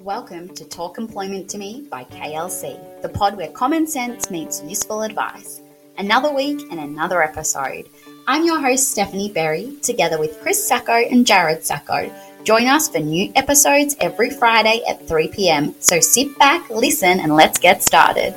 [0.00, 5.02] Welcome to Talk Employment to Me by KLC, the pod where common sense meets useful
[5.02, 5.60] advice.
[5.98, 7.86] Another week and another episode.
[8.26, 12.10] I'm your host, Stephanie Berry, together with Chris Sacco and Jared Sacco.
[12.44, 15.74] Join us for new episodes every Friday at 3 pm.
[15.80, 18.34] So sit back, listen, and let's get started.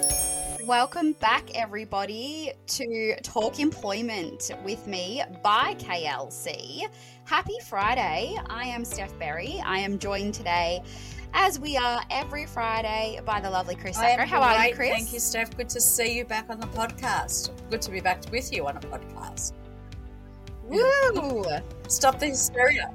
[0.66, 6.90] Welcome back, everybody, to Talk Employment with me by KLC.
[7.24, 8.38] Happy Friday.
[8.50, 9.62] I am Steph Berry.
[9.66, 10.84] I am joined today,
[11.34, 14.26] as we are every Friday, by the lovely Chris Sacco.
[14.26, 14.92] How are you, Chris?
[14.92, 15.56] Thank you, Steph.
[15.58, 17.52] Good to see you back on the podcast.
[17.70, 19.54] Good to be back with you on a podcast.
[20.64, 21.44] Woo!
[21.88, 22.92] Stop the hysteria.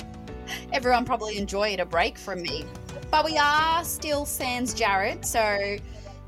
[0.72, 2.64] Everyone probably enjoyed a break from me.
[3.10, 5.76] But we are still Sans Jared, so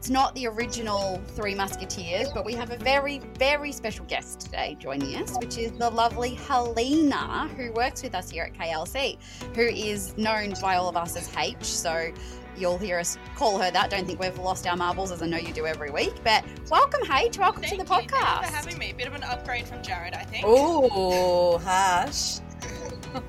[0.00, 4.74] it's not the original Three Musketeers, but we have a very, very special guest today
[4.80, 9.18] joining us, which is the lovely Helena, who works with us here at KLC,
[9.54, 11.62] who is known by all of us as H.
[11.64, 12.12] So
[12.56, 13.90] you'll hear us call her that.
[13.90, 16.14] Don't think we've lost our marbles, as I know you do every week.
[16.24, 17.36] But welcome, H.
[17.36, 18.00] Welcome Thank to the you.
[18.00, 18.40] podcast.
[18.40, 18.94] Thank you for having me.
[18.96, 20.46] Bit of an upgrade from Jared, I think.
[20.46, 22.38] Oh, harsh.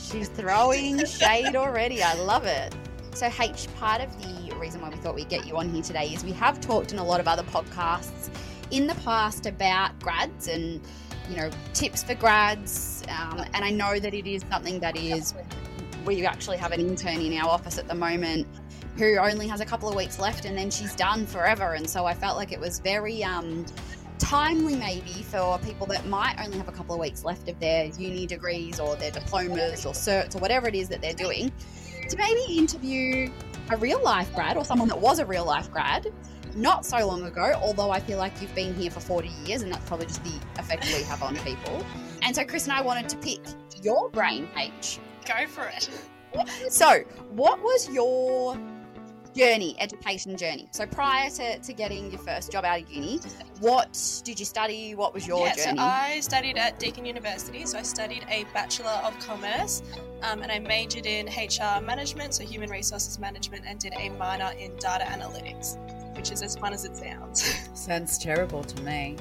[0.00, 2.02] She's throwing shade already.
[2.02, 2.74] I love it.
[3.18, 6.06] So, H, part of the reason why we thought we'd get you on here today
[6.14, 8.30] is we have talked in a lot of other podcasts
[8.70, 10.80] in the past about grads and,
[11.28, 13.02] you know, tips for grads.
[13.08, 15.34] Um, and I know that it is something that is,
[16.06, 18.46] we actually have an intern in our office at the moment
[18.96, 21.74] who only has a couple of weeks left and then she's done forever.
[21.74, 23.66] And so I felt like it was very, um,
[24.20, 27.86] timely maybe for people that might only have a couple of weeks left of their
[27.86, 31.50] uni degrees or their diplomas or certs or whatever it is that they're doing
[32.08, 33.30] to maybe interview
[33.70, 36.12] a real life grad or someone that was a real life grad
[36.54, 39.72] not so long ago although i feel like you've been here for 40 years and
[39.72, 41.84] that's probably just the effect we have on people
[42.22, 43.40] and so chris and i wanted to pick
[43.82, 45.90] your brain h Go for it.
[46.72, 47.00] so
[47.30, 48.56] what was your
[49.38, 53.20] journey education journey so prior to, to getting your first job out of uni
[53.60, 57.64] what did you study what was your yeah, journey so I studied at Deakin University.
[57.66, 59.82] So I studied a Bachelor of Commerce
[60.22, 64.52] um, and I majored in HR management, so human resources management, and did a minor
[64.58, 65.76] in data analytics,
[66.16, 67.54] which is as fun as it sounds.
[67.74, 69.16] Sounds terrible to me.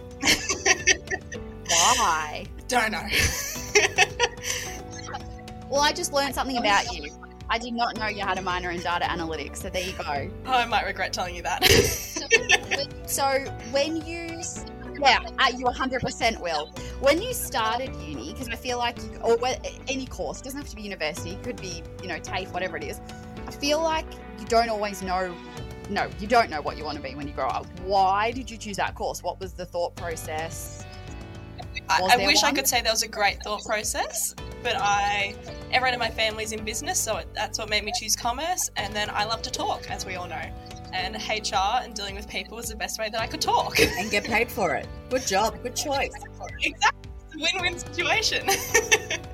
[1.68, 3.08] why Don't know.
[5.70, 7.07] Well, I just learned something about you.
[7.50, 10.30] I did not know you had a minor in data analytics, so there you go.
[10.46, 11.64] I might regret telling you that.
[13.06, 13.40] So
[13.72, 14.28] when you,
[15.00, 15.20] yeah,
[15.56, 16.68] you 100% will.
[17.00, 19.38] When you started uni, because I feel like, you, or
[19.88, 22.76] any course, it doesn't have to be university, it could be, you know, TAFE, whatever
[22.76, 23.00] it is.
[23.48, 24.06] I feel like
[24.40, 25.34] you don't always know,
[25.90, 27.66] no, you don't know what you want to be when you grow up.
[27.86, 29.24] Why did you choose that course?
[29.24, 30.86] What was the thought process?
[31.90, 34.76] I, Was I there wish I could say there was a great thought process, but
[34.78, 35.36] I,
[35.72, 38.70] everyone in my family's in business, so it, that's what made me choose commerce.
[38.78, 40.42] And then I love to talk, as we all know.
[40.94, 43.80] And HR and dealing with people was the best way that I could talk.
[43.80, 44.88] And get paid for it.
[45.10, 45.62] Good job.
[45.64, 46.12] Good choice.
[46.62, 47.12] exactly.
[47.26, 48.48] It's a win-win situation.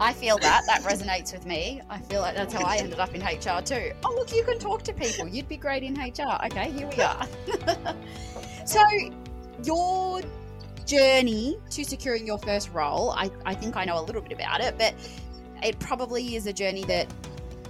[0.00, 0.62] I feel that.
[0.66, 1.80] That resonates with me.
[1.90, 3.92] I feel like that's how I ended up in HR too.
[4.04, 5.26] Oh, look, you can talk to people.
[5.26, 6.38] You'd be great in HR.
[6.46, 7.26] Okay, here we are.
[8.64, 8.80] so,
[9.64, 10.20] your
[10.88, 14.60] journey to securing your first role, I, I think I know a little bit about
[14.60, 14.94] it, but
[15.62, 17.06] it probably is a journey that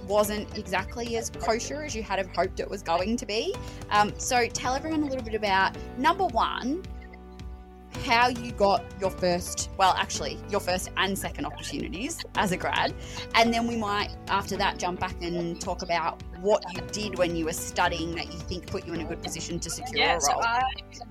[0.07, 3.53] wasn't exactly as kosher as you had have hoped it was going to be.
[3.91, 6.81] Um, so, tell everyone a little bit about number one,
[8.05, 12.93] how you got your first, well, actually, your first and second opportunities as a grad.
[13.35, 17.35] And then we might, after that, jump back and talk about what you did when
[17.35, 20.17] you were studying that you think put you in a good position to secure Yeah,
[20.17, 20.43] a so role.
[20.43, 20.61] I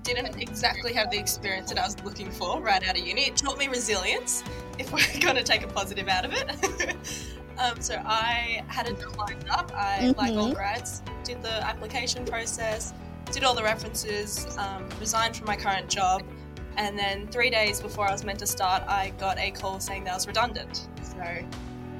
[0.03, 3.27] didn't exactly have the experience that I was looking for right out of uni.
[3.27, 4.43] It taught me resilience,
[4.79, 6.95] if we're going to take a positive out of it.
[7.59, 9.71] um, so I had it lined up.
[9.75, 10.55] I, like all Mhm.
[10.55, 12.93] grads, did the application process,
[13.31, 16.23] did all the references, um, resigned from my current job,
[16.79, 20.05] and then three days before I was meant to start, I got a call saying
[20.05, 20.87] that I was redundant.
[21.03, 21.23] So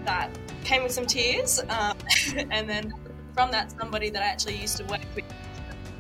[0.06, 0.30] that
[0.64, 1.98] came with some tears, um,
[2.50, 2.94] and then
[3.36, 5.26] from that, somebody that I actually used to work with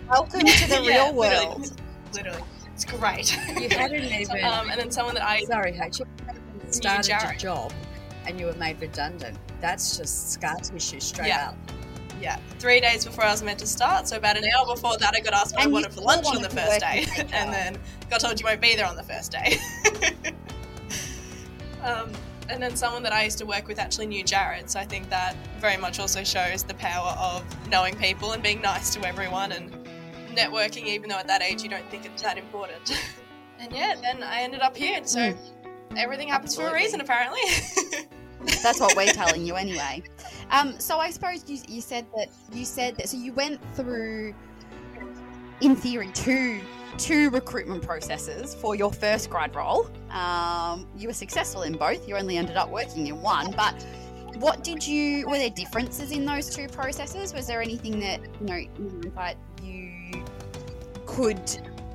[0.10, 1.80] Welcome to the Yeah, real world.
[2.14, 2.42] Literally,
[2.74, 3.38] it's great.
[3.60, 4.44] You hadn't even.
[4.44, 6.00] um, and then someone that I sorry, H.
[6.00, 6.06] You
[6.72, 7.72] started a job
[8.26, 9.38] and you were made redundant.
[9.62, 11.50] That's just scar tissue straight Yeah.
[11.50, 11.58] up.
[12.20, 14.08] Yeah three days before I was meant to start.
[14.08, 16.28] So about an hour before that, I got asked what And I wanted for lunch
[16.28, 17.78] on the first day, and then
[18.10, 19.58] got told you won't be there on the first day.
[21.84, 22.12] um,
[22.50, 25.10] and then someone that I used to work with actually knew Jared, so I think
[25.10, 29.52] that very much also shows the power of knowing people and being nice to everyone
[29.52, 29.72] and
[30.36, 32.92] networking, even though at that age you don't think it's that important.
[33.60, 35.02] and yeah, then I ended up here.
[35.06, 35.98] So Mm.
[35.98, 37.42] everything happens for a reason, apparently.
[38.64, 40.04] That's what we're telling you anyway.
[40.52, 44.34] Um, so I suppose you, you said that you said that so you went through,
[45.62, 46.62] in theory, two
[46.98, 49.90] two recruitment processes for your first grad role.
[50.10, 52.08] Um, you were successful in both.
[52.08, 53.86] You only ended up working in one, but
[54.38, 55.28] what did you?
[55.28, 57.34] Were there differences in those two processes?
[57.34, 60.24] Was there anything that you know that you
[61.06, 61.40] could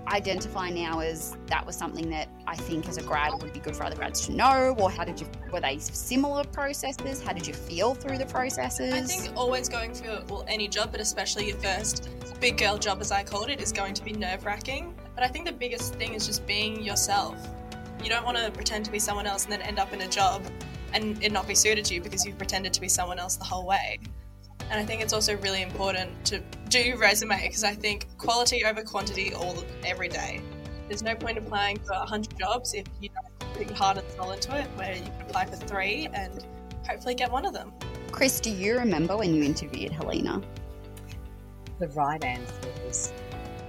[0.08, 3.74] identify now as that was something that I think as a grad would be good
[3.74, 4.76] for other grads to know?
[4.78, 7.20] Or how did you, were they similar processes?
[7.20, 8.94] How did you feel through the processes?
[8.94, 12.10] I think always going for well, any job, but especially your first
[12.40, 14.94] big girl job, as I called it, is going to be nerve wracking.
[15.16, 17.34] But I think the biggest thing is just being yourself.
[18.00, 20.08] You don't want to pretend to be someone else and then end up in a
[20.08, 20.40] job
[20.92, 23.44] and it not be suited to you because you've pretended to be someone else the
[23.44, 23.98] whole way.
[24.70, 28.84] And I think it's also really important to do resume because I think quality over
[28.84, 30.40] quantity all every day.
[30.88, 34.32] There's no point applying for 100 jobs if you don't put your heart and soul
[34.32, 36.44] into it, where you can apply for three and
[36.86, 37.72] hopefully get one of them.
[38.12, 40.42] Chris, do you remember when you interviewed Helena?
[41.78, 42.54] The right answer
[42.86, 43.12] is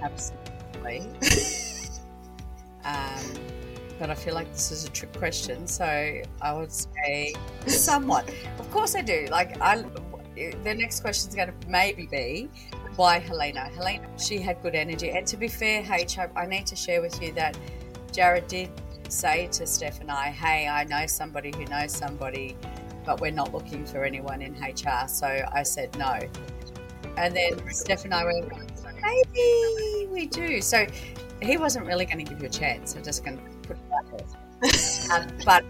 [0.02, 1.00] absolutely.
[2.84, 3.24] um,
[3.98, 5.84] but I feel like this is a trick question, so
[6.42, 7.34] I would say
[7.66, 8.28] somewhat.
[8.58, 9.26] Of course, I do.
[9.30, 9.84] Like, I
[10.36, 12.50] the next question is going to maybe be
[12.96, 13.60] why Helena?
[13.60, 15.10] Helena, she had good energy.
[15.10, 17.56] And to be fair, H, I, I need to share with you that
[18.12, 18.70] Jared did
[19.08, 22.56] say to Steph and I, hey, I know somebody who knows somebody,
[23.04, 25.06] but we're not looking for anyone in HR.
[25.08, 26.18] So I said no.
[27.16, 28.52] And then Steph and I went,
[29.00, 30.60] maybe we do.
[30.60, 30.86] So
[31.42, 32.94] he wasn't really going to give you a chance.
[32.94, 35.20] I'm just going to put it out there.
[35.20, 35.64] um, but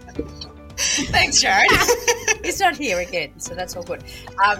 [0.77, 1.69] Thanks, Jared.
[2.43, 4.03] He's not here again, so that's all good.
[4.43, 4.59] Um,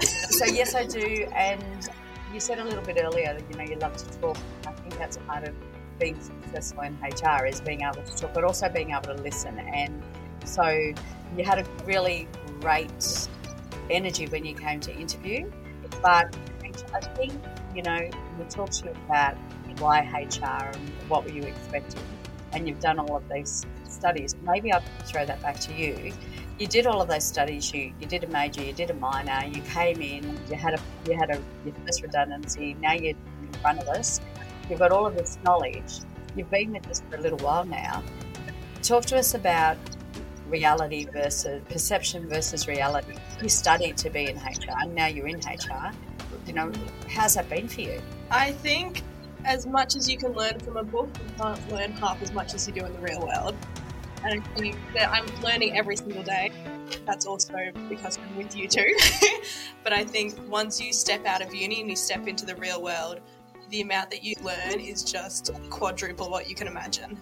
[0.00, 1.26] so yes, I do.
[1.34, 1.88] And
[2.32, 4.36] you said a little bit earlier that you know you love to talk.
[4.66, 5.54] I think that's a part of
[5.98, 9.58] being successful in HR is being able to talk, but also being able to listen.
[9.58, 10.02] And
[10.44, 10.66] so
[11.36, 12.28] you had a really
[12.60, 13.28] great
[13.90, 15.50] energy when you came to interview,
[16.00, 16.34] but
[16.94, 17.32] I think
[17.74, 18.08] you know
[18.38, 19.36] we talked to you about
[19.78, 22.02] why HR and what were you expecting,
[22.52, 24.36] and you've done all of these studies.
[24.42, 26.12] Maybe I'll throw that back to you.
[26.62, 27.74] You did all of those studies.
[27.74, 29.44] You you did a major, you did a minor.
[29.48, 30.38] You came in.
[30.48, 32.76] You had a you had a your first redundancy.
[32.80, 34.20] Now you're in front of us.
[34.70, 35.92] You've got all of this knowledge.
[36.36, 38.04] You've been with us for a little while now.
[38.80, 39.76] Talk to us about
[40.46, 43.16] reality versus perception versus reality.
[43.42, 44.86] You studied to be in HR.
[44.86, 45.90] Now you're in HR.
[46.46, 46.70] You know,
[47.08, 48.00] how's that been for you?
[48.30, 49.02] I think
[49.44, 52.54] as much as you can learn from a book, you can't learn half as much
[52.54, 53.56] as you do in the real world.
[54.24, 56.52] And I think that I'm learning every single day.
[57.06, 57.54] That's also
[57.88, 58.96] because I'm with you too.
[59.84, 62.82] but I think once you step out of uni and you step into the real
[62.82, 63.20] world,
[63.70, 67.18] the amount that you learn is just quadruple what you can imagine.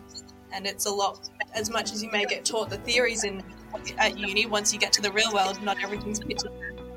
[0.53, 3.43] And it's a lot, as much as you may get taught the theories in
[3.99, 6.51] at uni, once you get to the real world, not everything's pictured.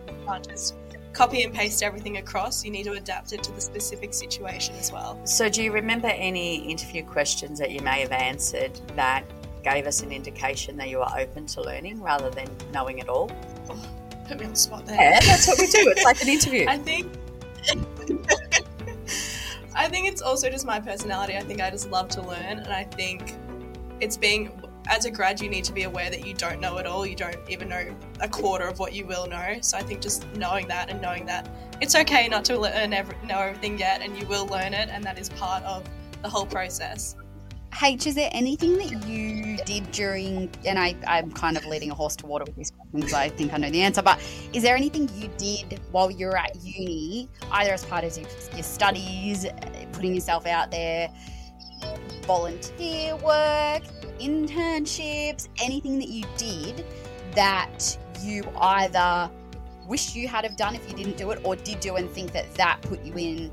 [0.08, 0.76] You can't just
[1.14, 2.66] copy and paste everything across.
[2.66, 5.20] You need to adapt it to the specific situation as well.
[5.26, 9.24] So, do you remember any interview questions that you may have answered that
[9.63, 13.31] gave us an indication that you were open to learning rather than knowing it all?
[13.69, 13.80] Oh,
[14.27, 14.95] put me on the spot there.
[14.95, 15.89] Yeah, that's what we do.
[15.89, 16.65] It's like an interview.
[16.69, 17.12] I think.
[19.75, 21.36] I think it's also just my personality.
[21.36, 23.36] I think I just love to learn, and I think
[24.00, 24.51] it's being
[24.89, 27.06] as a grad, you need to be aware that you don't know it all.
[27.06, 29.57] You don't even know a quarter of what you will know.
[29.62, 31.50] So I think just knowing that and knowing that
[31.82, 35.03] it's okay not to learn every, know everything yet, and you will learn it, and
[35.03, 35.84] that is part of
[36.22, 37.15] the whole process.
[37.82, 41.94] H, is there anything that you did during, and I, I'm kind of leading a
[41.94, 44.20] horse to water with this question because I think I know the answer, but
[44.53, 48.27] is there anything you did while you were at uni, either as part of your,
[48.53, 49.46] your studies,
[49.94, 51.10] putting yourself out there,
[52.25, 53.84] volunteer work,
[54.20, 56.86] internships, anything that you did
[57.36, 59.30] that you either
[59.88, 62.32] wish you had have done if you didn't do it or did do and think
[62.32, 63.51] that that put you in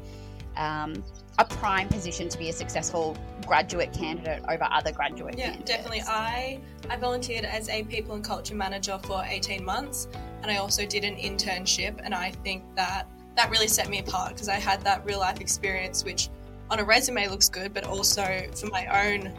[0.57, 1.03] um,
[1.41, 3.17] a prime position to be a successful
[3.47, 5.71] graduate candidate over other graduate yeah, candidates.
[5.71, 6.03] definitely.
[6.07, 10.07] I I volunteered as a people and culture manager for 18 months,
[10.43, 13.07] and I also did an internship, and I think that
[13.37, 16.29] that really set me apart because I had that real life experience, which
[16.71, 19.33] on a resume looks good, but also for my own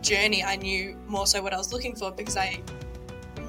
[0.00, 2.60] journey, I knew more so what I was looking for because I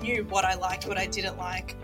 [0.02, 1.76] knew what I liked, what I didn't like,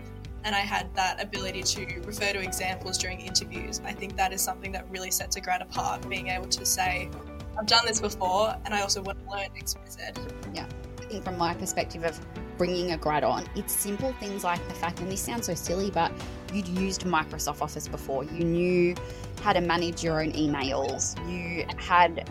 [0.44, 3.80] and I had that ability to refer to examples during interviews.
[3.84, 7.10] I think that is something that really sets a grad apart, being able to say,
[7.58, 10.16] I've done this before and I also want to learn XYZ.
[10.54, 10.66] Yeah.
[10.98, 12.18] I think from my perspective of
[12.56, 15.90] bringing a grad on, it's simple things like the fact, and this sounds so silly,
[15.90, 16.12] but
[16.52, 18.24] you'd used Microsoft Office before.
[18.24, 18.94] You knew
[19.42, 21.16] how to manage your own emails.
[21.28, 22.30] You had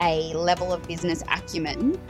[0.00, 2.00] a level of business acumen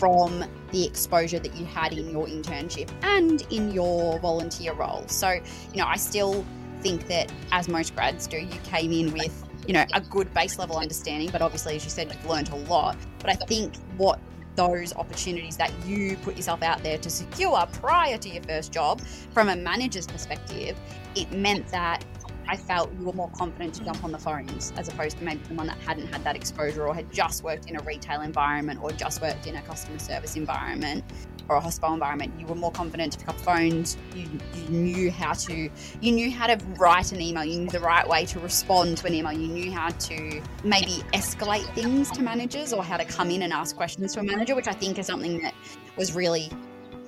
[0.00, 0.42] from
[0.72, 5.04] the exposure that you had in your internship and in your volunteer role.
[5.08, 6.42] So, you know, I still
[6.80, 10.58] think that as most grads do, you came in with, you know, a good base
[10.58, 12.96] level understanding, but obviously, as you said, you've learned a lot.
[13.18, 14.18] But I think what
[14.56, 19.02] those opportunities that you put yourself out there to secure prior to your first job
[19.32, 20.78] from a manager's perspective,
[21.14, 22.06] it meant that
[22.50, 25.40] I felt you were more confident to jump on the phones as opposed to maybe
[25.46, 28.90] someone that hadn't had that exposure or had just worked in a retail environment or
[28.90, 31.04] just worked in a customer service environment
[31.48, 32.32] or a hospital environment.
[32.40, 33.96] You were more confident to pick up phones.
[34.16, 37.44] You, you knew how to you knew how to write an email.
[37.44, 39.32] You knew the right way to respond to an email.
[39.32, 43.52] You knew how to maybe escalate things to managers or how to come in and
[43.52, 45.54] ask questions to a manager, which I think is something that
[45.96, 46.50] was really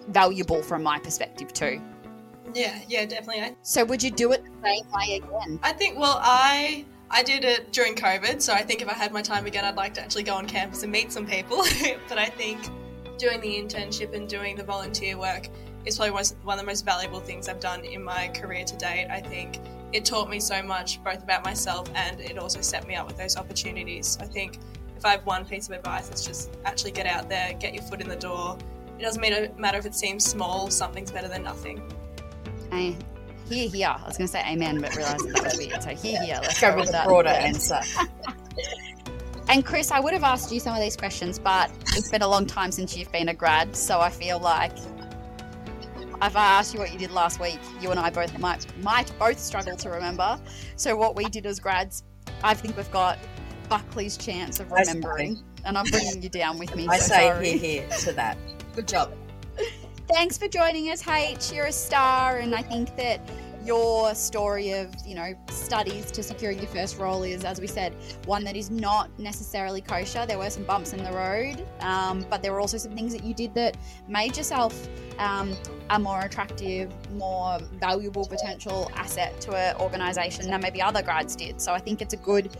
[0.06, 1.82] valuable from my perspective too.
[2.54, 3.56] Yeah, yeah, definitely.
[3.62, 5.60] So would you do it the same way again?
[5.62, 5.98] I think.
[5.98, 9.46] Well, I I did it during COVID, so I think if I had my time
[9.46, 11.58] again, I'd like to actually go on campus and meet some people.
[12.08, 12.60] but I think
[13.18, 15.48] doing the internship and doing the volunteer work
[15.84, 19.08] is probably one of the most valuable things I've done in my career to date.
[19.10, 19.60] I think
[19.92, 23.16] it taught me so much, both about myself and it also set me up with
[23.16, 24.16] those opportunities.
[24.20, 24.58] I think
[24.96, 27.82] if I have one piece of advice, it's just actually get out there, get your
[27.82, 28.56] foot in the door.
[28.98, 31.82] It doesn't matter if it seems small, something's better than nothing.
[32.72, 32.96] I
[33.48, 33.88] hear, hear.
[33.88, 35.82] I was going to say amen, but realised that was weird.
[35.82, 36.38] So hear, hear.
[36.42, 37.80] Let's go with the broader answer.
[39.48, 42.28] and Chris, I would have asked you some of these questions, but it's been a
[42.28, 44.72] long time since you've been a grad, so I feel like
[46.22, 49.12] if I asked you what you did last week, you and I both might might
[49.18, 50.40] both struggle to remember.
[50.76, 52.04] So what we did as grads,
[52.42, 53.18] I think we've got
[53.68, 56.86] Buckley's chance of remembering, and I'm bringing you down with me.
[56.88, 57.58] I so say sorry.
[57.58, 58.38] here, here to that.
[58.74, 59.12] Good job.
[60.12, 61.50] Thanks for joining us, H.
[61.50, 63.18] You're a star, and I think that
[63.64, 67.94] your story of you know studies to securing your first role is, as we said,
[68.26, 70.26] one that is not necessarily kosher.
[70.26, 73.24] There were some bumps in the road, um, but there were also some things that
[73.24, 74.86] you did that made yourself
[75.18, 75.56] um,
[75.88, 81.58] a more attractive, more valuable potential asset to an organisation than maybe other grads did.
[81.58, 82.50] So I think it's a good.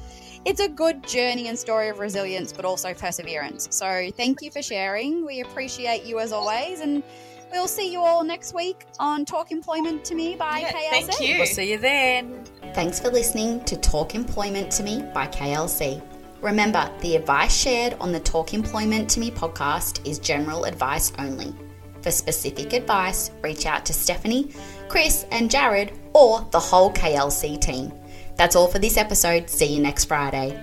[0.44, 3.68] It's a good journey and story of resilience, but also perseverance.
[3.70, 5.24] So, thank you for sharing.
[5.24, 7.04] We appreciate you as always, and
[7.52, 10.90] We'll see you all next week on Talk Employment to Me by Yeah, KLC.
[11.06, 11.36] thank you.
[11.36, 12.44] We'll see you then.
[12.74, 16.00] Thanks for listening to Talk Employment to Me by KLC.
[16.40, 21.54] Remember, the advice shared on the Talk Employment to Me podcast is general advice only.
[22.00, 24.50] For specific advice, reach out to Stephanie,
[24.88, 27.92] Chris, and Jared, or the whole KLC team.
[28.36, 29.48] That's all for this episode.
[29.50, 30.58] See you next Friday.